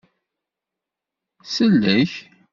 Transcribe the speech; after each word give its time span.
Sellek. 1.53 2.11